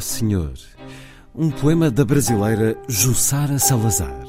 Senhor, 0.00 0.52
um 1.34 1.50
poema 1.50 1.90
da 1.90 2.04
brasileira 2.04 2.76
Jussara 2.88 3.58
Salazar. 3.58 4.26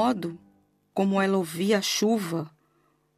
Modo 0.00 0.38
como 0.94 1.20
ela 1.20 1.36
ouvia 1.36 1.76
a 1.76 1.82
chuva, 1.82 2.50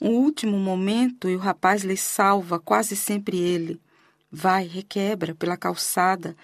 um 0.01 0.11
último 0.17 0.59
momento 0.59 1.29
e 1.29 1.37
o 1.37 1.39
rapaz 1.39 1.85
lhe 1.85 1.97
salva, 1.97 2.59
quase 2.59 2.97
sempre 2.97 3.39
ele. 3.39 3.81
Vai, 4.29 4.67
requebra 4.67 5.33
pela 5.33 5.57
calçada, 5.57 6.37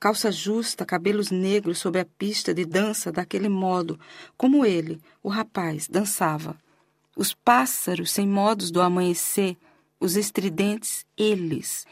calça 0.00 0.32
justa, 0.32 0.84
cabelos 0.84 1.30
negros 1.30 1.78
sobre 1.78 2.00
a 2.00 2.04
pista 2.04 2.52
de 2.52 2.64
dança 2.64 3.12
daquele 3.12 3.48
modo, 3.48 4.00
como 4.36 4.66
ele, 4.66 5.00
o 5.22 5.28
rapaz, 5.28 5.86
dançava. 5.86 6.58
Os 7.16 7.32
pássaros 7.32 8.10
sem 8.10 8.26
modos 8.26 8.72
do 8.72 8.82
amanhecer, 8.82 9.56
os 10.00 10.16
estridentes, 10.16 11.06
eles, 11.16 11.86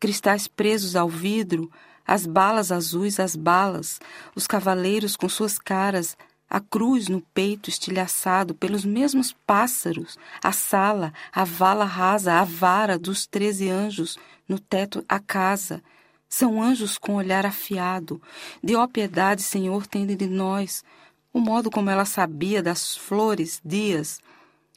cristais 0.00 0.48
presos 0.48 0.96
ao 0.96 1.08
vidro, 1.08 1.70
as 2.06 2.24
balas 2.26 2.72
azuis, 2.72 3.20
as 3.20 3.36
balas, 3.36 4.00
os 4.34 4.46
cavaleiros 4.46 5.16
com 5.16 5.28
suas 5.28 5.58
caras, 5.58 6.16
a 6.52 6.60
cruz 6.60 7.08
no 7.08 7.22
peito 7.32 7.70
estilhaçado 7.70 8.54
pelos 8.54 8.84
mesmos 8.84 9.32
pássaros, 9.46 10.18
a 10.44 10.52
sala, 10.52 11.10
a 11.32 11.44
vala 11.44 11.86
rasa, 11.86 12.34
a 12.34 12.44
vara 12.44 12.98
dos 12.98 13.26
treze 13.26 13.70
anjos, 13.70 14.18
no 14.46 14.58
teto 14.58 15.02
a 15.08 15.18
casa. 15.18 15.82
São 16.28 16.62
anjos 16.62 16.98
com 16.98 17.14
olhar 17.14 17.46
afiado. 17.46 18.20
De 18.62 18.76
ó 18.76 18.86
piedade, 18.86 19.42
Senhor, 19.42 19.86
tende 19.86 20.14
de 20.14 20.26
nós. 20.26 20.84
O 21.32 21.40
modo 21.40 21.70
como 21.70 21.88
ela 21.88 22.04
sabia 22.04 22.62
das 22.62 22.94
flores, 22.98 23.58
dias, 23.64 24.20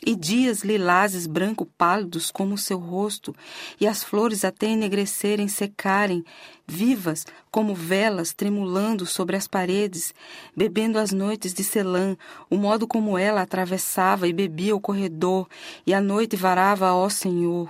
e 0.06 0.16
dias 0.16 0.64
lilazes 0.64 1.28
branco 1.28 1.66
pálidos 1.78 2.32
como 2.32 2.56
o 2.56 2.58
seu 2.58 2.78
rosto, 2.78 3.36
e 3.80 3.88
as 3.88 4.04
flores 4.04 4.44
até 4.44 4.68
enegrecerem, 4.68 5.48
secarem, 5.48 6.24
vivas 6.68 7.26
como 7.52 7.74
velas 7.74 8.34
tremulando 8.34 9.06
sobre 9.06 9.36
as 9.36 9.48
paredes, 9.48 10.14
bebendo 10.56 11.00
as 11.00 11.12
noites 11.12 11.54
de 11.54 11.64
Celã, 11.64 12.18
o 12.50 12.58
modo 12.58 12.88
como 12.88 13.18
ela 13.18 13.42
atravessava 13.42 14.28
e 14.28 14.34
bebia 14.34 14.76
o 14.76 14.82
corredor, 14.82 15.48
e 15.86 15.94
a 15.94 16.02
noite 16.02 16.36
varava, 16.36 16.94
ó 16.94 17.10
Senhor. 17.10 17.70